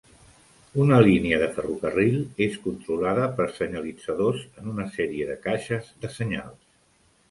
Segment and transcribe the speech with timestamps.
[0.85, 2.17] Una línia de ferrocarril
[2.47, 6.63] és controlada per senyalitzadors en una sèrie de caixes de senyals.